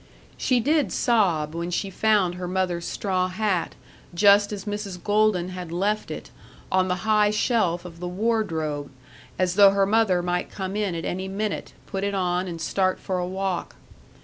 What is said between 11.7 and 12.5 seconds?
put it on,